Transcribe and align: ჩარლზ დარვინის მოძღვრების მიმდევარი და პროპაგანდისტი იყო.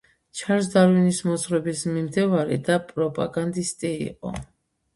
ჩარლზ 0.37 0.69
დარვინის 0.75 1.19
მოძღვრების 1.27 1.85
მიმდევარი 1.91 2.59
და 2.73 2.81
პროპაგანდისტი 2.89 3.95
იყო. 4.11 4.37